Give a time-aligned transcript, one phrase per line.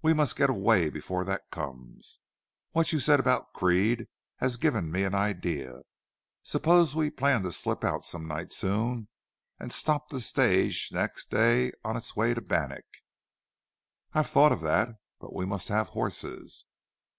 [0.00, 2.20] We must get away before that comes.
[2.70, 5.80] What you said about Creede has given me an idea.
[6.42, 9.08] Suppose we plan to slip out some night soon,
[9.60, 12.86] and stop the stage next day on its way to Bannack?"
[14.14, 14.94] "I've thought of that.
[15.20, 16.64] But we must have horses."